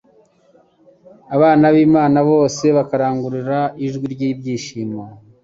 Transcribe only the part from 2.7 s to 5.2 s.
bakarangurura ijwi ry'ibyishimo."